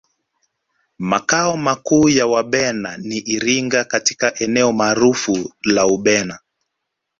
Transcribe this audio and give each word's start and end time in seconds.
Makao 0.99 1.57
makuu 1.57 2.09
ya 2.09 2.27
Wabena 2.27 2.97
ni 2.97 3.17
Iringa 3.17 3.83
katika 3.83 4.39
eneo 4.39 4.71
maarufu 4.73 5.53
la 5.63 5.85
Ubena 5.87 6.39